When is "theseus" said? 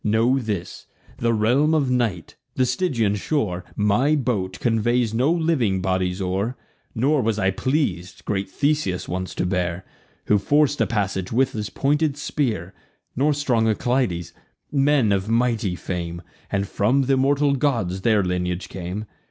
8.49-9.07